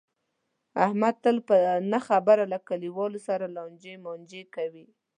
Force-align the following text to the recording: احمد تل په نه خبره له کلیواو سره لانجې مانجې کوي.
احمد 0.85 1.15
تل 1.23 1.37
په 1.47 1.55
نه 1.91 1.99
خبره 2.07 2.43
له 2.53 2.57
کلیواو 2.67 3.15
سره 3.27 3.45
لانجې 3.55 3.93
مانجې 4.05 4.41
کوي. 4.55 4.85